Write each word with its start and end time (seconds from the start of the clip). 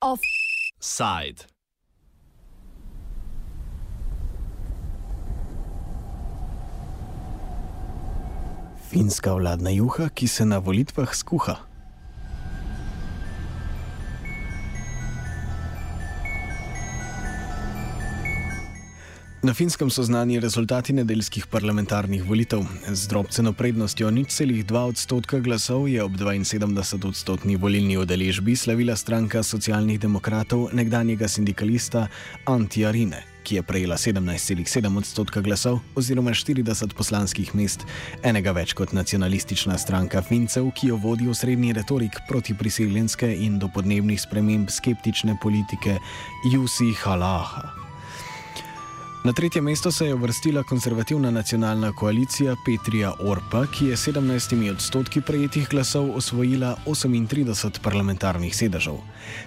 Offside. 0.00 1.46
Finska 8.88 9.34
vladna 9.34 9.70
juha, 9.70 10.08
ki 10.08 10.28
se 10.28 10.44
na 10.44 10.58
volitvah 10.58 11.14
skuha. 11.14 11.56
Na 19.42 19.54
finskem 19.54 19.90
so 19.90 20.02
znani 20.02 20.40
rezultati 20.40 20.92
nedeljskih 20.92 21.46
parlamentarnih 21.46 22.24
volitev. 22.26 22.64
Z 22.88 23.06
drobceno 23.08 23.52
prednostjo 23.52 24.10
nič 24.10 24.34
celih 24.34 24.66
2 24.66 24.80
odstotka 24.90 25.38
glasov 25.38 25.86
je 25.88 26.02
ob 26.02 26.16
72 26.18 27.06
odstotni 27.06 27.56
volilni 27.56 27.96
udeležbi 27.96 28.56
slavila 28.56 28.96
stranka 28.96 29.42
socialnih 29.42 30.00
demokratov 30.00 30.74
nekdanjega 30.74 31.28
sindikalista 31.28 32.08
Antija 32.50 32.90
Rine, 32.90 33.22
ki 33.46 33.54
je 33.54 33.62
prejela 33.62 33.94
17,7 33.94 34.98
odstotka 34.98 35.40
glasov 35.40 35.78
oziroma 35.94 36.34
40 36.34 36.94
poslanskih 36.98 37.54
mest, 37.54 37.86
enega 38.22 38.50
več 38.52 38.74
kot 38.74 38.92
nacionalistična 38.92 39.78
stranka 39.78 40.22
Fincev, 40.22 40.72
ki 40.74 40.90
jo 40.90 40.96
vodi 40.96 41.30
osrednji 41.30 41.78
retorik 41.78 42.24
proti 42.28 42.58
priseljenske 42.58 43.36
in 43.36 43.62
do 43.62 43.70
podnebnih 43.70 44.18
sprememb 44.18 44.66
skeptične 44.66 45.38
politike 45.38 46.00
Jusi 46.50 46.90
Halaha. 47.04 47.87
Na 49.28 49.32
tretje 49.32 49.62
mesto 49.62 49.92
se 49.92 50.06
je 50.06 50.14
uvrstila 50.14 50.62
konzervativna 50.62 51.30
nacionalna 51.30 51.92
koalicija 51.92 52.54
Petrija 52.66 53.12
Orpa, 53.20 53.66
ki 53.66 53.86
je 53.86 53.96
17 53.96 54.70
odstotki 54.70 55.20
prejetih 55.20 55.68
glasov 55.68 56.16
osvojila 56.16 56.76
38 56.86 57.80
parlamentarnih 57.82 58.56
sedežev. 58.56 58.94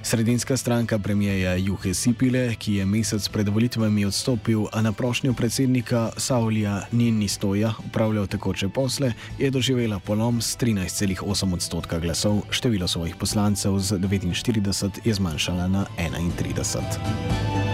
Sredinska 0.04 0.58
stranka 0.58 1.00
premijeja 1.00 1.56
Juhe 1.56 1.94
Sipile, 1.94 2.56
ki 2.56 2.76
je 2.76 2.86
mesec 2.86 3.30
pred 3.30 3.50
volitvami 3.50 4.06
odstopil, 4.06 4.68
a 4.72 4.82
na 4.82 4.92
prošnjo 4.92 5.34
predsednika 5.34 6.12
Saulija 6.18 6.86
Nini 6.92 7.28
Stoja 7.28 7.74
upravljal 7.86 8.28
tekoče 8.28 8.70
posle, 8.70 9.14
je 9.40 9.50
doživela 9.50 10.00
polom 10.00 10.42
s 10.42 10.58
13,8 10.58 11.54
odstotka 11.54 12.00
glasov, 12.00 12.42
število 12.50 12.88
svojih 12.88 13.16
poslancev 13.16 13.80
z 13.80 13.98
49 13.98 15.00
je 15.04 15.14
zmanjšala 15.14 15.68
na 15.68 15.86
31. 15.98 17.71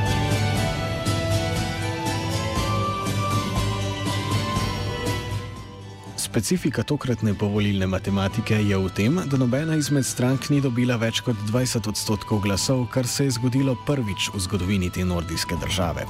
Specifika 6.38 6.84
tokratne 6.84 7.34
povolilne 7.34 7.88
matematike 7.90 8.54
je 8.62 8.78
v 8.78 8.90
tem, 8.94 9.16
da 9.26 9.38
nobena 9.42 9.74
izmed 9.74 10.06
strank 10.06 10.52
ni 10.54 10.60
dobila 10.62 10.94
več 11.02 11.24
kot 11.26 11.40
20 11.50 11.88
odstotkov 11.90 12.44
glasov, 12.44 12.84
kar 12.94 13.08
se 13.10 13.26
je 13.26 13.32
zgodilo 13.40 13.74
prvič 13.88 14.28
v 14.36 14.42
zgodovini 14.46 14.92
te 14.94 15.02
nordijske 15.02 15.58
države. 15.58 16.04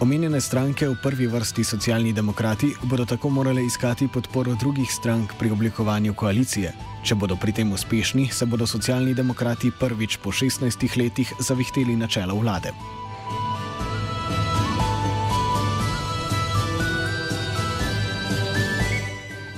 Omenjene 0.00 0.40
stranke 0.40 0.88
v 0.88 0.96
prvi 1.02 1.28
vrsti 1.28 1.64
socialni 1.64 2.14
demokrati 2.16 2.70
bodo 2.88 3.04
tako 3.04 3.28
morale 3.28 3.66
iskati 3.66 4.08
podporo 4.08 4.54
drugih 4.56 4.88
strank 4.88 5.36
pri 5.36 5.52
oblikovanju 5.52 6.14
koalicije. 6.14 6.72
Če 7.04 7.20
bodo 7.20 7.36
pri 7.36 7.52
tem 7.52 7.76
uspešni, 7.76 8.30
se 8.32 8.48
bodo 8.48 8.64
socialni 8.64 9.12
demokrati 9.12 9.68
prvič 9.76 10.16
po 10.24 10.32
16 10.32 10.88
letih 10.96 11.36
zavihteli 11.36 12.00
na 12.00 12.08
čelo 12.08 12.40
vlade. 12.40 12.72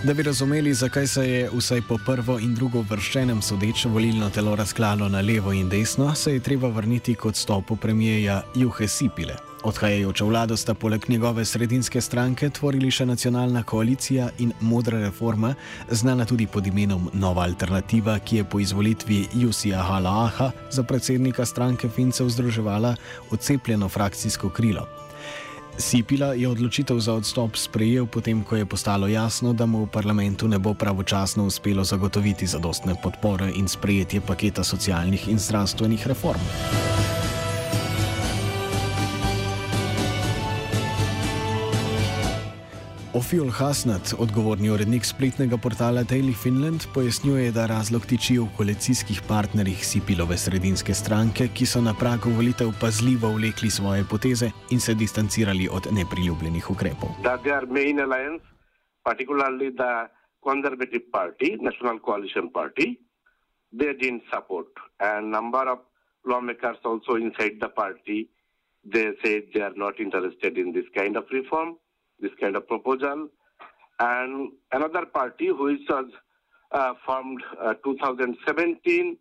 Da 0.05 0.15
bi 0.15 0.23
razumeli, 0.23 0.75
zakaj 0.75 1.07
se 1.07 1.31
je 1.31 1.51
vsaj 1.55 1.83
po 1.89 1.99
prvo 2.07 2.39
in 2.39 2.55
drugo 2.55 2.81
vrščenem 2.91 3.43
sodeč 3.43 3.85
volilno 3.85 4.31
telo 4.31 4.57
razklalo 4.57 5.09
na 5.09 5.21
levo 5.21 5.53
in 5.53 5.69
desno, 5.69 6.15
se 6.15 6.33
je 6.33 6.41
treba 6.41 6.69
vrniti 6.69 7.15
kot 7.15 7.37
stopu 7.37 7.77
premijeja 7.77 8.43
Juhe 8.55 8.89
Sipile. 8.89 9.37
Odhajajočo 9.63 10.27
vlado 10.27 10.57
sta 10.57 10.75
poleg 10.75 11.07
njegove 11.09 11.45
sredinske 11.45 12.01
stranke 12.01 12.51
tvorili 12.51 12.91
še 12.91 13.07
nacionalna 13.07 13.63
koalicija 13.63 14.27
in 14.39 14.51
modra 14.61 14.99
reforma, 14.99 15.55
znana 15.91 16.25
tudi 16.25 16.47
pod 16.47 16.67
imenom 16.67 17.07
Nova 17.13 17.43
alternativa, 17.43 18.19
ki 18.19 18.37
je 18.37 18.45
po 18.45 18.61
izvolitvi 18.61 19.29
Jusija 19.35 19.83
Halaaha 19.83 20.51
za 20.71 20.83
predsednika 20.83 21.47
stranke 21.47 21.89
Fincev 21.89 22.29
združevala 22.29 22.97
odcepljeno 23.31 23.89
frakcijsko 23.89 24.49
krilo. 24.51 24.89
Sipila 25.79 26.35
je 26.37 26.49
odločitev 26.49 27.01
za 27.01 27.15
odstop 27.17 27.57
sprejel, 27.57 28.07
potem 28.07 28.45
ko 28.45 28.57
je 28.57 28.67
postalo 28.67 29.09
jasno, 29.09 29.53
da 29.53 29.67
mu 29.67 29.85
v 29.85 29.91
parlamentu 29.91 30.49
ne 30.49 30.59
bo 30.59 30.75
pravočasno 30.75 31.45
uspelo 31.45 31.85
zagotoviti 31.85 32.47
zadostne 32.47 32.95
podpore 33.03 33.51
in 33.57 33.69
sprejetje 33.69 34.21
paketa 34.21 34.65
socialnih 34.65 35.29
in 35.29 35.39
zdravstvenih 35.39 36.07
reform. 36.07 36.41
Ofiol 43.23 43.53
Hasnat, 43.55 44.17
odgovorni 44.19 44.67
urednik 44.75 45.05
spletnega 45.07 45.55
portala 45.65 46.03
Daily 46.03 46.33
Finland, 46.35 46.89
pojasnjuje, 46.95 47.53
da 47.55 47.69
razlog 47.71 48.03
tiči 48.11 48.35
v 48.41 48.49
koalicijskih 48.57 49.21
partnerjih 49.29 49.85
Sipilove 49.87 50.35
sredinske 50.45 50.91
stranke, 50.91 51.47
ki 51.55 51.67
so 51.73 51.79
na 51.85 51.95
pragu 51.95 52.33
volitev 52.35 52.73
pazljivo 52.81 53.31
vlekli 53.37 53.71
svoje 53.71 54.03
poteze 54.11 54.49
in 54.75 54.81
se 54.83 54.95
distancirali 54.99 55.69
od 55.71 55.87
nepriljubljenih 55.99 56.71
ukrepov. 56.75 57.15
Conservative 60.43 61.07
Party, 61.13 61.49
National 61.63 62.01
Coalition 62.03 62.51
Party, 62.51 62.99
they 63.71 63.95
didn't 63.95 64.27
support. 64.35 64.75
And 64.99 65.31
number 65.31 65.69
of 65.71 65.79
lawmakers 66.27 66.83
also 66.83 67.15
inside 67.15 67.63
the 67.63 67.69
party, 67.69 68.27
they 68.83 69.15
said 69.23 69.43
they 69.55 69.63
are 69.63 69.77
not 69.77 70.01
interested 70.01 70.59
in 70.59 70.73
this 70.73 70.91
kind 70.99 71.17
of 71.17 71.25
reform. 71.31 71.79
This 72.23 72.31
kind 72.41 72.57
of 72.57 72.67
proposal. 72.67 73.29
And 73.99 74.53
another 74.73 75.05
party 75.05 75.51
which 75.53 75.81
was 75.89 76.07
uh, 76.71 76.95
formed 77.05 77.43
uh, 77.61 77.75
2017 77.85 79.19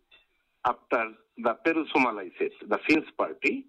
after 0.64 1.10
the 1.38 1.56
Perussumalaiset, 1.66 2.52
the 2.68 2.78
Finns 2.86 3.04
party, 3.18 3.66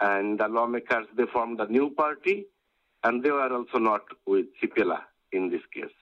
and 0.00 0.38
the 0.38 0.48
lawmakers, 0.48 1.06
they 1.16 1.24
formed 1.32 1.60
a 1.60 1.66
new 1.68 1.90
party, 1.90 2.46
and 3.04 3.22
they 3.22 3.30
were 3.30 3.52
also 3.52 3.78
not 3.78 4.02
with 4.26 4.46
Sipila 4.62 5.00
in 5.32 5.48
this 5.48 5.62
case. 5.72 5.94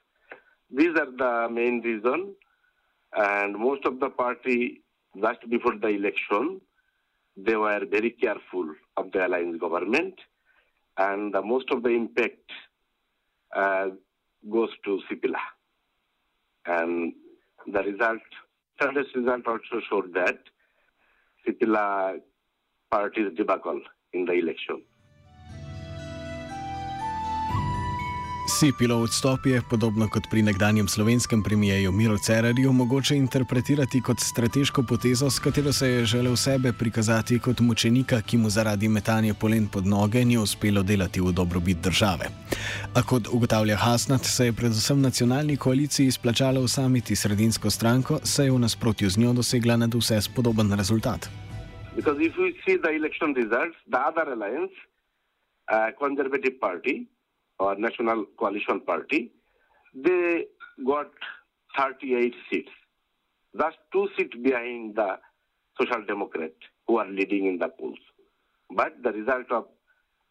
These 0.71 0.99
are 0.99 1.11
the 1.17 1.49
main 1.53 1.81
reason, 1.83 2.35
and 3.17 3.57
most 3.57 3.85
of 3.85 4.01
the 4.01 4.11
party, 4.11 4.83
just 5.21 5.49
before 5.49 5.77
the 5.77 5.89
election, 5.89 6.61
they 7.37 7.55
were 7.55 7.85
very 7.89 8.11
careful 8.11 8.75
of 8.97 9.13
the 9.13 9.27
alliance 9.27 9.61
government 9.61 10.15
and 10.97 11.35
most 11.45 11.71
of 11.71 11.83
the 11.83 11.91
impact 11.91 12.51
uh, 13.55 13.89
goes 14.51 14.71
to 14.85 15.01
Sipila. 15.11 15.39
And 16.67 17.13
the 17.67 17.83
result, 17.83 18.21
Sunday's 18.81 19.07
result 19.15 19.47
also 19.47 19.81
showed 19.89 20.15
that 20.15 20.39
Sipila 21.47 22.21
party's 22.91 23.35
debacle 23.37 23.81
in 24.13 24.25
the 24.25 24.33
election. 24.33 24.83
Sipilo 28.61 28.97
odstop 28.97 29.47
je, 29.47 29.61
podobno 29.71 30.07
kot 30.09 30.23
pri 30.31 30.43
nekdanjem 30.43 30.89
slovenskem 30.89 31.43
premijeju 31.43 31.93
Miro 31.93 32.19
Cerarju, 32.19 32.73
mogoče 32.73 33.17
interpretirati 33.17 34.01
kot 34.01 34.21
strateško 34.21 34.83
potezo, 34.83 35.31
s 35.31 35.39
katero 35.39 35.73
se 35.73 35.89
je 35.89 36.05
želel 36.05 36.37
sebe 36.37 36.73
prikazati 36.73 37.39
kot 37.39 37.61
mučenika, 37.61 38.21
ki 38.23 38.37
mu 38.37 38.51
zaradi 38.51 38.89
metanja 38.89 39.35
polen 39.35 39.67
pod 39.67 39.87
noge 39.87 40.25
ni 40.25 40.39
uspelo 40.39 40.83
delati 40.83 41.21
v 41.21 41.33
dobrobit 41.33 41.79
države. 41.79 42.29
A 42.95 43.03
kot 43.03 43.29
ugotavlja 43.33 43.77
Hasnat, 43.77 44.25
se 44.25 44.47
je 44.47 44.53
predvsem 44.53 45.01
nacionalni 45.01 45.57
koaliciji 45.57 46.11
splačalo 46.11 46.61
usamiti 46.61 47.17
sredinsko 47.17 47.71
stranko, 47.71 48.21
saj 48.23 48.47
je 48.47 48.53
v 48.53 48.59
nasprotju 48.59 49.11
z 49.11 49.19
njo 49.19 49.33
dosegla 49.33 49.77
nad 49.77 49.95
vse 49.95 50.21
spodoben 50.21 50.73
rezultat. 50.73 51.29
Because 51.97 52.23
if 52.27 52.37
we 52.39 52.55
see 52.67 52.79
the 52.79 52.91
election 52.91 53.35
results, 53.35 53.77
the 53.91 53.99
other 53.99 54.33
alliance, 54.33 54.75
uh, 55.73 55.91
Conservative 55.99 56.61
Party, 56.61 57.14
or 57.65 57.77
National 57.77 58.27
Coalition 58.39 58.81
Party, 58.81 59.33
they 59.95 60.45
got 60.87 61.11
38 61.79 62.35
seats. 62.51 62.75
That's 63.55 63.77
two 63.93 64.09
seats 64.17 64.37
behind 64.43 64.97
the 64.97 65.19
Social 65.81 66.05
Democrat 66.07 66.53
who 66.87 66.99
are 66.99 67.09
leading 67.09 67.47
in 67.47 67.59
the 67.59 67.69
polls. 67.69 67.99
But 68.71 69.03
the 69.03 69.13
result 69.13 69.51
of 69.51 69.65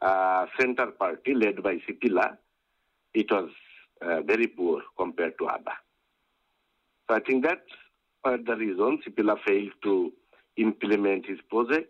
uh, 0.02 0.46
Center 0.60 0.88
Party 0.88 1.34
led 1.34 1.64
by 1.64 1.76
Sipila, 1.86 2.38
it 3.14 3.32
was 3.32 3.50
uh, 4.02 4.22
very 4.22 4.48
poor 4.48 4.82
compared 4.98 5.38
to 5.40 5.48
ABBA. 5.50 5.72
So 7.08 7.16
I 7.16 7.20
think 7.20 7.44
that's 7.46 7.74
uh, 8.26 8.38
the 8.46 8.56
reason 8.56 9.00
Sipila 9.06 9.38
failed 9.46 9.72
to 9.84 10.12
implement 10.58 11.26
his 11.26 11.40
project. 11.50 11.90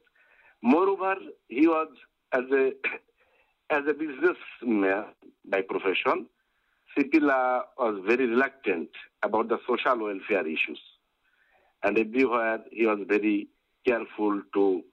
Moreover, 0.62 1.16
he 1.50 1.68
was, 1.68 1.90
as 2.32 2.44
a 2.52 2.72
as 3.74 3.84
a 3.88 3.94
businessman 3.94 5.06
by 5.46 5.62
profession, 5.62 6.28
Sipila 6.96 7.64
was 7.80 8.00
very 8.06 8.28
reluctant 8.28 8.90
about 9.24 9.50
the 9.50 9.58
social 9.68 9.98
welfare 9.98 10.46
issues. 10.46 10.80
And 11.82 11.98
everywhere 11.98 12.60
he 12.72 12.86
was 12.86 13.00
very 13.08 13.48
careful 13.86 14.42
to 14.54 14.84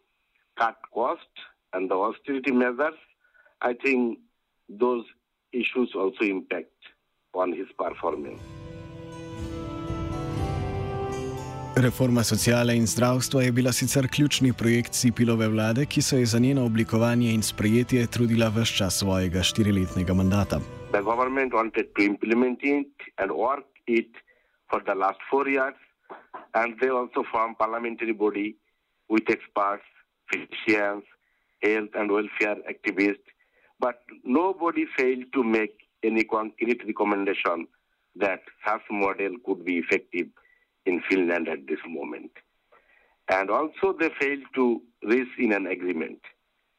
cut 0.59 0.77
costs 0.95 1.41
and 1.75 1.91
the 1.91 1.95
austerity 1.95 2.53
measures. 2.53 2.95
I 3.61 3.75
think 3.75 4.19
those 4.69 5.05
issues 5.53 5.91
also 5.95 6.25
impact 6.25 6.73
on 7.35 7.53
his 7.53 7.67
performance. 7.79 8.41
Reforma 11.81 12.23
sociale 12.23 12.75
in 12.77 12.87
zdravstva 12.87 13.43
je 13.43 13.53
bila 13.53 13.73
sicer 13.73 14.05
ključni 14.15 14.53
projekt 14.53 14.95
Sipilove 14.95 15.49
vlade, 15.49 15.87
ki 15.87 16.03
se 16.03 16.19
je 16.19 16.27
za 16.27 16.39
njeno 16.39 16.65
oblikovanje 16.65 17.33
in 17.33 17.43
sprejetje 17.43 18.07
trudila 18.07 18.49
vse 18.49 18.77
čas 18.77 18.99
svojega 18.99 19.43
štiriletnega 19.43 20.15
mandata. 20.15 20.61
The 20.93 21.01
government 21.03 21.53
wanted 21.53 21.87
to 21.97 22.03
implement 22.03 22.59
it 22.63 22.93
and 23.17 23.31
work 23.31 23.65
it 23.87 24.13
for 24.71 24.85
the 24.85 24.95
last 24.95 25.21
four 25.31 25.49
years, 25.49 25.79
and 26.53 26.77
they 26.81 26.91
also 26.91 27.25
formed 27.33 27.57
parliamentary 27.59 28.13
body 28.13 28.57
with 29.09 29.25
experts, 29.37 29.89
physicians, 30.31 31.05
health 31.63 31.93
and 31.95 32.11
welfare 32.11 32.61
activists, 32.73 33.29
but 33.79 33.97
nobody 34.25 34.85
failed 34.99 35.33
to 35.33 35.43
make 35.43 35.77
any 36.03 36.25
concrete 36.25 36.83
recommendation 36.87 37.67
that 38.17 38.41
such 38.67 38.85
model 38.91 39.33
could 39.47 39.65
be 39.65 39.79
effective 39.79 40.29
in 40.87 41.03
Finland 41.09 41.49
at 41.49 41.67
this 41.67 41.79
moment. 41.87 42.31
And 43.29 43.51
also 43.51 43.95
they 43.99 44.11
failed 44.21 44.45
to 44.55 44.83
reach 45.03 45.29
in 45.39 45.53
an 45.53 45.67
agreement. 45.67 46.19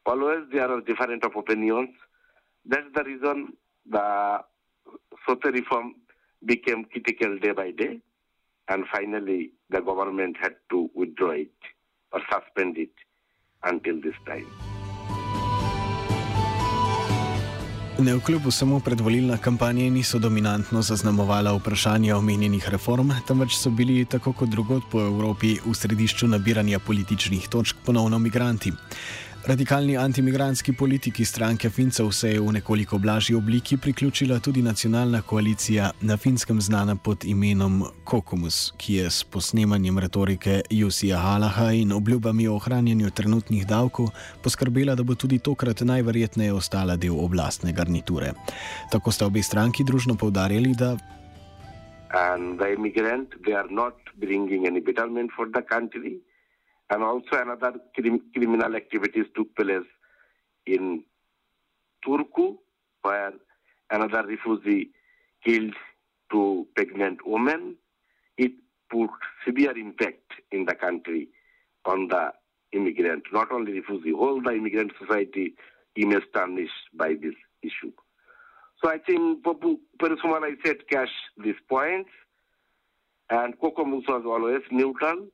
Always 0.06 0.46
there 0.52 0.70
are 0.70 0.82
different 0.82 1.24
of 1.24 1.36
opinions. 1.36 1.90
That's 2.66 2.88
the 2.94 3.04
reason 3.04 3.54
the 3.90 4.42
social 5.28 5.52
reform 5.52 5.96
became 6.46 6.86
critical 6.86 7.38
day 7.40 7.52
by 7.52 7.72
day. 7.72 8.00
And 8.68 8.86
finally, 8.92 9.52
the 9.70 9.82
government 9.82 10.38
had 10.40 10.56
to 10.72 10.90
withdraw 10.94 11.32
it 11.32 11.52
or 12.12 12.22
suspend 12.32 12.78
it 12.78 12.92
until 13.64 14.00
this 14.02 14.16
time. 14.26 14.71
Ne 18.02 18.16
vkljub 18.16 18.46
vsemu 18.48 18.80
predvolilna 18.80 19.36
kampanja 19.38 19.90
niso 19.94 20.20
dominantno 20.20 20.82
zaznamovala 20.82 21.52
vprašanja 21.54 22.16
omenjenih 22.18 22.70
reform, 22.70 23.12
temveč 23.28 23.54
so 23.56 23.70
bili 23.70 24.06
tako 24.06 24.34
kot 24.34 24.50
drugod 24.50 24.88
po 24.92 25.02
Evropi 25.02 25.60
v 25.66 25.74
središču 25.76 26.28
nabiranja 26.28 26.80
političnih 26.80 27.46
točk 27.50 27.76
ponovno 27.86 28.20
migranti. 28.20 28.74
Radikalni 29.42 29.98
antimigranski 29.98 30.74
politiki 30.74 31.26
stranke 31.26 31.70
Fincev 31.70 32.12
se 32.12 32.30
je 32.30 32.40
v 32.40 32.52
nekoliko 32.52 32.98
blažji 32.98 33.36
obliki 33.36 33.78
priključila 33.78 34.40
tudi 34.40 34.62
nacionalna 34.62 35.22
koalicija 35.22 35.92
na 36.02 36.18
finskem 36.18 36.62
znana 36.62 36.96
pod 36.96 37.26
imenom 37.26 37.84
Kokomus, 38.04 38.74
ki 38.78 38.94
je 38.94 39.10
s 39.10 39.24
posnemanjem 39.24 40.00
retorike 40.00 40.62
Jusija 40.70 41.18
Halaha 41.18 41.72
in 41.72 41.92
obljubami 41.92 42.48
o 42.48 42.56
ohranjanju 42.56 43.10
trenutnih 43.10 43.68
davkov 43.68 44.10
poskrbela, 44.44 44.96
da 44.96 45.04
bo 45.04 45.16
tudi 45.16 45.40
tokrat 45.40 45.82
najverjetneje 45.82 46.54
ostala 46.54 46.96
del 46.96 47.18
oblastne 47.18 47.74
garniture. 47.74 48.34
Tako 48.92 49.12
sta 49.12 49.26
obe 49.26 49.42
stranki 49.44 49.84
družno 49.84 50.16
povdarjali, 50.16 50.76
da. 50.78 50.98
And 52.14 52.60
the 52.60 52.74
immigrant, 52.74 53.30
they 53.46 53.58
are 53.58 53.70
not 53.70 53.96
bringing 54.16 54.68
any 54.68 54.82
betterment 54.82 55.32
for 55.36 55.50
the 55.50 55.62
country. 55.62 56.22
And 56.92 57.04
also 57.04 57.34
another 57.34 57.74
crim- 57.96 58.22
criminal 58.34 58.76
activities 58.76 59.26
took 59.36 59.56
place 59.56 59.88
in 60.66 61.04
Turku, 62.06 62.58
where 63.02 63.34
another 63.90 64.28
refugee 64.28 64.90
killed 65.44 65.74
two 66.32 66.68
pregnant 66.76 67.20
women. 67.26 67.78
It 68.38 68.52
put 68.92 69.10
severe 69.46 69.76
impact 69.78 70.34
in 70.52 70.66
the 70.66 70.76
country 70.76 71.30
on 71.86 72.10
the 72.10 72.32
immigrant, 72.74 73.24
not 73.32 73.52
only 73.52 73.80
refugee, 73.80 74.12
whole 74.12 74.42
the 74.42 74.52
immigrant 74.52 74.92
society 75.00 75.54
image 75.96 76.24
tarnished 76.34 76.72
by 76.94 77.16
this 77.22 77.36
issue. 77.62 77.92
So 78.84 78.90
I 78.90 78.98
think 78.98 79.44
Popu 79.44 79.78
Perusumalai 80.00 80.56
said 80.66 80.78
cash 80.90 81.12
these 81.42 81.56
points, 81.70 82.10
and 83.30 83.58
Kokomus 83.60 84.08
was 84.08 84.24
always 84.26 84.62
neutral, 84.72 85.28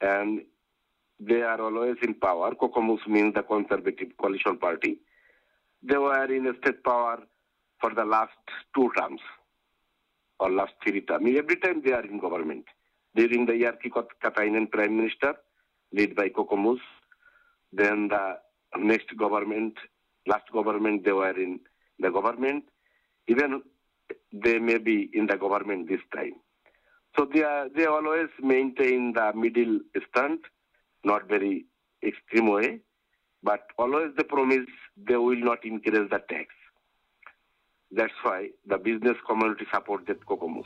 and 0.00 0.42
they 1.20 1.42
are 1.42 1.60
always 1.60 1.96
in 2.02 2.14
power. 2.14 2.54
Kokomus 2.54 3.06
means 3.06 3.34
the 3.34 3.42
Conservative 3.42 4.08
Coalition 4.20 4.58
Party. 4.58 4.98
They 5.82 5.96
were 5.96 6.24
in 6.34 6.52
state 6.60 6.82
power 6.82 7.18
for 7.80 7.94
the 7.94 8.04
last 8.04 8.32
two 8.74 8.90
terms 8.96 9.20
or 10.40 10.50
last 10.50 10.72
three 10.82 11.02
terms. 11.02 11.26
Every 11.36 11.56
time 11.56 11.82
they 11.84 11.92
are 11.92 12.04
in 12.04 12.18
government. 12.18 12.64
During 13.14 13.46
the 13.46 13.52
Yarki 13.52 13.90
Katainen 14.22 14.70
Prime 14.70 14.96
Minister, 14.96 15.34
led 15.92 16.16
by 16.16 16.30
Kokomus, 16.30 16.80
then 17.72 18.08
the 18.08 18.38
next 18.76 19.16
government, 19.16 19.74
last 20.26 20.50
government, 20.52 21.04
they 21.04 21.12
were 21.12 21.38
in 21.38 21.60
the 22.00 22.10
government. 22.10 22.64
Even 23.28 23.62
they 24.32 24.58
may 24.58 24.78
be 24.78 25.10
in 25.12 25.26
the 25.26 25.36
government 25.36 25.88
this 25.88 26.00
time. 26.14 26.32
So 27.16 27.28
they 27.32 27.44
are, 27.44 27.68
they 27.68 27.86
always 27.86 28.28
maintain 28.42 29.12
the 29.12 29.32
middle 29.34 29.78
stand 30.10 30.40
not 31.04 31.28
very 31.28 31.66
extreme 32.02 32.50
way, 32.50 32.80
but 33.42 33.60
always 33.78 34.10
they 34.16 34.24
promise 34.24 34.66
they 34.96 35.16
will 35.16 35.36
not 35.36 35.64
increase 35.64 36.08
the 36.10 36.20
tax. 36.28 36.48
That's 37.90 38.12
why 38.22 38.48
the 38.66 38.78
business 38.78 39.16
community 39.26 39.66
supported 39.72 40.24
Kokomus. 40.26 40.64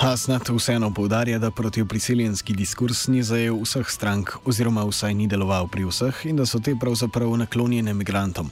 Hasnat 0.00 0.48
vseeno 0.48 0.88
povdarja, 0.96 1.38
da 1.38 1.50
protipriseljenski 1.50 2.54
diskurs 2.56 3.02
ni 3.12 3.20
zajel 3.22 3.58
vseh 3.60 3.88
strank, 3.92 4.30
oziroma 4.48 4.80
vsaj 4.88 5.12
ni 5.14 5.26
deloval 5.28 5.66
pri 5.68 5.84
vseh 5.84 6.22
in 6.30 6.38
da 6.40 6.46
so 6.48 6.56
te 6.56 6.72
pravzaprav 6.80 7.34
naklonjene 7.42 7.92
migrantom. 7.94 8.48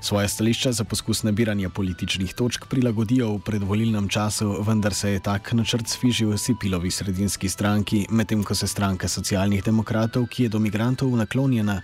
Svoje 0.00 0.28
stališča 0.28 0.72
za 0.72 0.84
poskus 0.84 1.24
nabiranja 1.26 1.68
političnih 1.68 2.34
točk 2.34 2.68
prilagodijo 2.70 3.32
v 3.32 3.40
predvolilnem 3.42 4.06
času, 4.08 4.52
vendar 4.62 4.94
se 4.94 5.10
je 5.10 5.22
tak 5.22 5.52
načrt 5.52 5.90
sfižil 5.90 6.36
Sipilovi 6.38 6.90
sredinski 6.90 7.48
stranki, 7.48 8.06
medtem 8.10 8.44
ko 8.44 8.54
se 8.54 8.70
stranka 8.70 9.08
socialnih 9.08 9.64
demokratov, 9.64 10.28
ki 10.30 10.46
je 10.46 10.54
do 10.54 10.62
migrantov 10.62 11.10
naklonjena, 11.10 11.80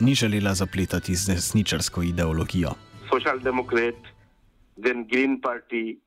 ni 0.00 0.14
želela 0.14 0.54
zapletati 0.54 1.14
z 1.14 1.36
desničarsko 1.36 2.02
ideologijo. 2.02 2.74
Social 3.14 3.38
Democrat, 3.38 3.94
then 4.82 5.06
Green 5.06 5.38
Party, 5.38 6.00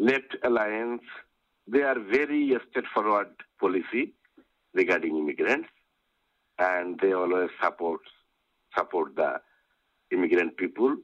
Left 0.00 0.40
Alliance. 0.40 1.25
They 1.66 1.82
are 1.82 1.98
very 1.98 2.56
straightforward 2.70 3.28
policy 3.60 4.12
regarding 4.74 5.16
immigrants, 5.16 5.68
and 6.58 6.98
they 7.00 7.12
always 7.12 7.50
support 7.62 8.00
support 8.76 9.16
the 9.16 9.40
immigrant 10.12 10.56
people. 10.56 10.96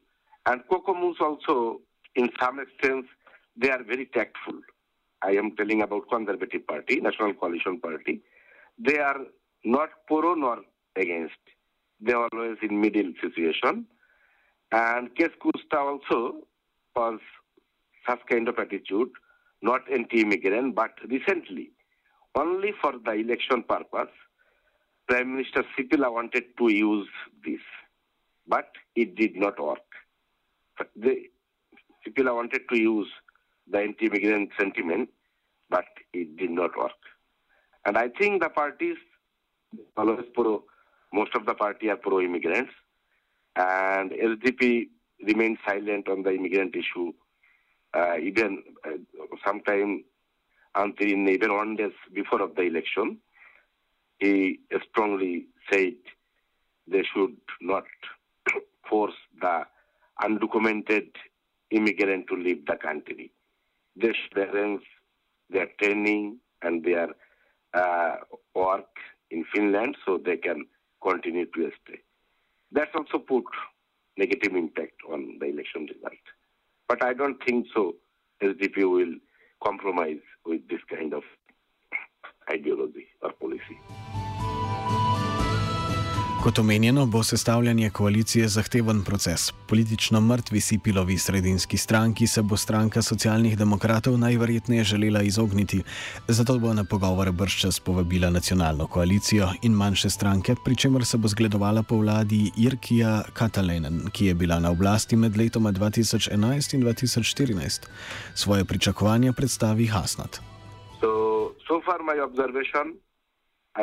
And 0.46 0.62
Kokomus 0.70 1.20
also, 1.20 1.80
in 2.14 2.28
some 2.40 2.60
extent, 2.60 3.06
they 3.56 3.70
are 3.70 3.82
very 3.82 4.06
tactful. 4.06 4.60
I 5.22 5.32
am 5.32 5.56
telling 5.56 5.82
about 5.82 6.08
Conservative 6.10 6.66
Party, 6.66 7.00
National 7.00 7.32
Coalition 7.34 7.80
Party. 7.80 8.20
They 8.78 8.98
are 8.98 9.20
not 9.64 9.90
pro 10.06 10.34
nor 10.34 10.58
against. 10.96 11.38
They 12.00 12.12
are 12.12 12.28
always 12.32 12.58
in 12.62 12.80
middle 12.80 13.12
situation. 13.22 13.86
And 14.72 15.14
Kes 15.14 15.30
Kusta 15.42 15.78
also 15.78 16.42
was 16.96 17.20
such 18.08 18.20
kind 18.28 18.48
of 18.48 18.58
attitude 18.58 19.10
not 19.62 19.82
anti-immigrant, 19.90 20.74
but 20.74 20.90
recently, 21.08 21.70
only 22.34 22.72
for 22.80 22.92
the 23.04 23.12
election 23.12 23.62
purpose, 23.62 24.10
Prime 25.08 25.36
Minister 25.36 25.64
Sipila 25.76 26.12
wanted 26.12 26.44
to 26.58 26.72
use 26.72 27.08
this, 27.44 27.60
but 28.46 28.68
it 28.96 29.14
did 29.14 29.36
not 29.36 29.60
work. 29.62 29.78
The, 30.96 31.28
Sipila 32.04 32.34
wanted 32.34 32.62
to 32.70 32.78
use 32.78 33.08
the 33.70 33.78
anti-immigrant 33.78 34.50
sentiment, 34.58 35.10
but 35.70 35.84
it 36.12 36.36
did 36.36 36.50
not 36.50 36.76
work. 36.76 36.90
And 37.84 37.96
I 37.96 38.08
think 38.08 38.42
the 38.42 38.48
parties, 38.48 38.96
most 39.96 41.34
of 41.34 41.46
the 41.46 41.54
party 41.54 41.90
are 41.90 41.96
pro-immigrants, 41.96 42.72
and 43.56 44.10
SDP 44.10 44.88
remained 45.24 45.58
silent 45.66 46.08
on 46.08 46.22
the 46.22 46.34
immigrant 46.34 46.74
issue 46.74 47.12
uh, 47.94 48.16
even 48.18 48.62
uh, 48.86 48.90
sometime 49.44 50.04
until 50.74 51.08
even 51.08 51.54
one 51.54 51.76
days 51.76 51.92
before 52.14 52.40
of 52.42 52.54
the 52.54 52.62
election, 52.62 53.18
he 54.18 54.60
strongly 54.90 55.46
said 55.70 55.94
they 56.86 57.02
should 57.12 57.36
not 57.60 57.84
force 58.88 59.14
the 59.40 59.62
undocumented 60.22 61.08
immigrant 61.70 62.26
to 62.28 62.36
leave 62.36 62.64
the 62.66 62.76
country. 62.76 63.32
They 63.96 64.12
should 64.12 64.48
their 65.50 65.68
training 65.80 66.38
and 66.62 66.84
their 66.84 67.08
uh, 67.74 68.16
work 68.54 68.96
in 69.30 69.44
Finland 69.54 69.96
so 70.04 70.18
they 70.18 70.36
can 70.36 70.66
continue 71.02 71.46
to 71.46 71.70
stay. 71.82 72.00
That's 72.70 72.90
also 72.94 73.18
put 73.18 73.44
negative 74.16 74.54
impact 74.54 74.94
on 75.10 75.38
the 75.40 75.46
election 75.46 75.88
result. 75.92 76.24
But 76.92 77.04
I 77.04 77.14
don't 77.14 77.42
think 77.42 77.68
so. 77.74 77.94
SDP 78.42 78.84
will 78.84 79.14
compromise 79.64 80.20
with 80.44 80.68
this 80.68 80.80
kind 80.94 81.14
of 81.14 81.22
ideology 82.50 83.06
or 83.22 83.32
policy. 83.32 83.78
Kot 86.42 86.58
omenjeno, 86.58 87.06
bo 87.06 87.22
sestavljanje 87.22 87.90
koalicije 87.90 88.48
zahteven 88.48 89.04
proces. 89.04 89.52
Politično 89.68 90.20
mrtvi 90.20 90.60
Sipilovi 90.60 91.18
sredinski 91.18 91.76
stranki 91.76 92.26
se 92.26 92.42
bo 92.42 92.56
stranka 92.56 93.02
socialnih 93.02 93.58
demokratov 93.58 94.18
najverjetneje 94.18 94.84
želela 94.84 95.22
izogniti, 95.22 95.82
zato 96.28 96.58
bo 96.58 96.74
na 96.74 96.84
pogovore 96.84 97.32
brščas 97.32 97.80
povabila 97.80 98.30
nacionalno 98.30 98.86
koalicijo 98.86 99.48
in 99.62 99.72
manjše 99.72 100.10
stranke, 100.10 100.54
pri 100.64 100.76
čemer 100.76 101.04
se 101.04 101.18
bo 101.18 101.28
zgledovala 101.28 101.82
po 101.82 101.96
vladi 101.96 102.50
Irkija 102.56 103.22
Katalenen, 103.32 104.00
ki 104.12 104.26
je 104.26 104.34
bila 104.34 104.58
na 104.58 104.70
oblasti 104.70 105.16
med 105.16 105.36
letoma 105.36 105.72
2011 105.72 106.74
in 106.74 106.82
2014. 106.82 107.86
Svoje 108.34 108.64
pričakovanja 108.64 109.32
predstavi 109.32 109.86
Hasnat. 109.86 110.40
So, 111.00 111.08
so 111.68 111.80
far 111.86 112.02
my 112.02 112.18
observation, 112.24 112.98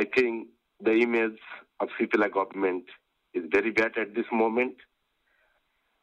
I 0.02 0.04
think 0.16 0.48
the 0.84 0.94
image 1.08 1.40
of 1.80 1.90
Sipila 2.00 2.32
government 2.32 2.86
is 3.34 3.44
very 3.52 3.72
bad 3.72 3.98
at 3.98 4.16
this 4.16 4.26
moment. 4.32 4.76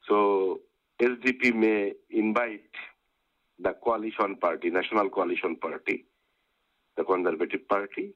So 0.08 0.60
SDP 1.00 1.54
may 1.54 1.92
invite 2.10 2.70
the 3.58 3.72
coalition 3.72 4.36
party, 4.36 4.70
National 4.70 5.08
Coalition 5.10 5.56
Party, 5.56 6.04
the 6.96 7.04
Conservative 7.04 7.68
Party, 7.68 8.14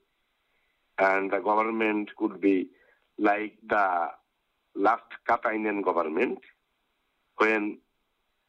and 0.99 1.31
the 1.31 1.41
government 1.41 2.11
could 2.17 2.41
be 2.41 2.69
like 3.19 3.55
the 3.67 4.09
last 4.75 5.05
Katainen 5.29 5.83
government, 5.85 6.39
when 7.37 7.79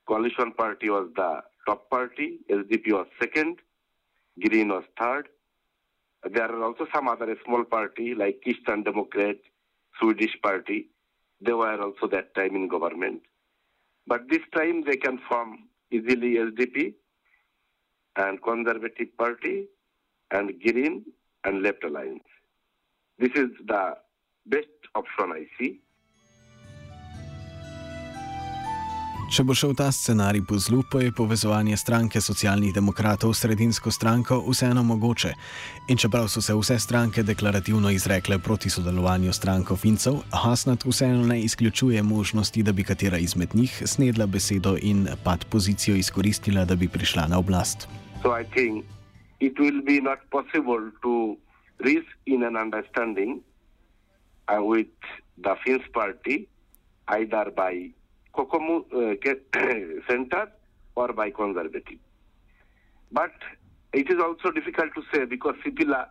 coalition 0.07 0.51
party 0.53 0.89
was 0.89 1.09
the 1.15 1.41
top 1.65 1.89
party, 1.89 2.39
SDP 2.49 2.91
was 2.91 3.07
second, 3.19 3.57
Green 4.39 4.69
was 4.69 4.83
third, 4.99 5.27
there 6.29 6.51
are 6.51 6.63
also 6.63 6.87
some 6.93 7.07
other 7.07 7.35
small 7.45 7.63
party 7.63 8.13
like 8.15 8.41
Eastern 8.45 8.83
Democrat, 8.83 9.37
Swedish 9.99 10.35
party. 10.43 10.89
They 11.41 11.53
were 11.53 11.81
also 11.81 12.07
that 12.11 12.35
time 12.35 12.55
in 12.55 12.67
government. 12.67 13.21
But 14.05 14.29
this 14.29 14.41
time 14.55 14.83
they 14.85 14.97
can 14.97 15.19
form 15.27 15.69
easily 15.91 16.35
SDP 16.35 16.93
and 18.15 18.41
Conservative 18.43 19.15
Party 19.17 19.67
and 20.31 20.51
Green 20.61 21.05
and 21.43 21.63
Left 21.63 21.83
Alliance. 21.83 22.23
This 23.17 23.31
is 23.35 23.49
the 23.65 23.95
best 24.45 24.67
option 24.95 25.31
I 25.31 25.45
see. 25.59 25.81
Če 29.31 29.45
bo 29.47 29.55
šel 29.55 29.71
ta 29.79 29.85
scenarij 29.95 30.41
po 30.43 30.57
zlu, 30.59 30.81
pa 30.83 30.99
je 30.99 31.11
povezovanje 31.15 31.77
stranke 31.79 32.19
socialnih 32.19 32.73
demokratov 32.75 33.31
s 33.31 33.45
sredinsko 33.45 33.87
stranko 33.87 34.41
vseeno 34.43 34.81
mogoče. 34.83 35.29
In 35.87 35.95
čeprav 35.95 36.27
so 36.27 36.41
se 36.43 36.51
vse 36.51 36.75
stranke 36.83 37.23
deklarativno 37.23 37.93
izrekle 37.95 38.35
proti 38.43 38.67
sodelovanju 38.69 39.31
stranko 39.31 39.77
Fincev, 39.79 40.17
Hasnat 40.35 40.83
vseeno 40.83 41.23
ne 41.27 41.37
izključuje 41.47 42.03
možnosti, 42.03 42.63
da 42.63 42.73
bi 42.75 42.83
katera 42.83 43.17
izmed 43.17 43.55
njih 43.55 43.77
snedla 43.85 44.27
besedo 44.27 44.75
in 44.81 45.07
pad 45.23 45.45
pozicijo 45.47 45.95
izkoristila, 45.95 46.65
da 46.65 46.75
bi 46.75 46.91
prišla 46.91 47.27
na 47.31 47.39
oblast. 47.39 47.87
So 48.23 48.35
I 48.35 48.43
think 48.43 48.83
it 49.39 49.55
will 49.55 49.79
be 49.79 50.03
not 50.03 50.19
possible 50.27 50.91
to 51.07 51.37
reach 51.79 52.11
in 52.25 52.43
an 52.43 52.59
understanding 52.59 53.39
uh, 54.51 54.59
with 54.59 54.91
the 55.39 55.55
Finns 55.63 55.87
party 55.95 56.51
either 57.07 57.47
by 57.55 57.95
Kokomo 58.33 58.85
uh, 58.95 59.13
center 60.09 60.51
or 60.95 61.13
by 61.13 61.29
conservative. 61.31 61.99
But 63.11 63.31
it 63.93 64.09
is 64.09 64.19
also 64.21 64.51
difficult 64.51 64.91
to 64.95 65.01
say 65.13 65.25
because 65.25 65.55
Sipila 65.65 66.07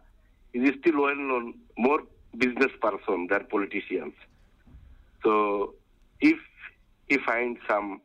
is 0.53 0.75
still 0.81 1.03
well 1.03 1.17
known, 1.17 1.55
more 1.79 2.01
business 2.37 2.71
person 2.81 3.27
than 3.31 3.47
politicians. 3.51 4.13
So 5.25 5.75
if 6.21 6.39
he 7.09 7.19
finds 7.19 7.61
some 7.69 8.01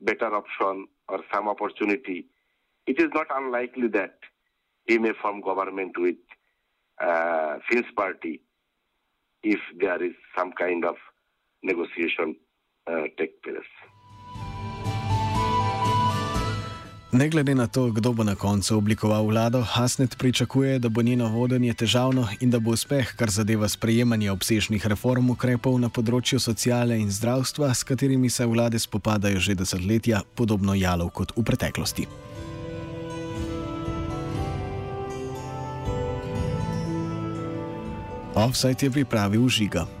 better 0.00 0.34
option 0.34 0.86
or 1.08 1.20
some 1.32 1.48
opportunity, 1.48 2.26
it 2.86 3.00
is 3.00 3.08
not 3.14 3.26
unlikely 3.34 3.88
that 3.88 4.18
he 4.86 4.98
may 4.98 5.12
form 5.20 5.40
government 5.40 5.92
with 5.98 6.16
uh, 7.00 7.58
Finns 7.68 7.86
party 7.96 8.40
if 9.42 9.60
there 9.78 10.02
is 10.02 10.12
some 10.36 10.52
kind 10.52 10.84
of 10.84 10.96
negotiation 11.62 12.36
take 13.16 13.36
place. 13.42 13.80
Ne 17.12 17.28
glede 17.28 17.54
na 17.54 17.66
to, 17.66 17.90
kdo 17.90 18.12
bo 18.12 18.22
na 18.22 18.34
koncu 18.38 18.76
oblikoval 18.78 19.26
vlado, 19.26 19.62
Hasnet 19.62 20.18
pričakuje, 20.18 20.78
da 20.78 20.88
bo 20.88 21.02
njeno 21.02 21.28
vodenje 21.28 21.74
težavno 21.74 22.28
in 22.40 22.50
da 22.50 22.58
bo 22.58 22.70
uspeh, 22.70 23.14
kar 23.16 23.30
zadeva 23.30 23.68
sprejemanje 23.68 24.30
obsežnih 24.30 24.86
reform 24.86 25.30
ukrepov 25.34 25.74
na 25.82 25.90
področju 25.90 26.38
sociale 26.38 27.00
in 27.02 27.10
zdravstva, 27.10 27.74
s 27.74 27.82
katerimi 27.82 28.30
se 28.30 28.46
vlade 28.46 28.78
spopadajo 28.78 29.42
že 29.42 29.58
desetletja, 29.58 30.22
podobno 30.38 30.74
jalov 30.78 31.10
kot 31.10 31.34
v 31.34 31.42
preteklosti. 31.42 32.06
Offside 38.38 38.86
je 38.86 38.90
pripravil 38.90 39.48
žiga. 39.48 39.99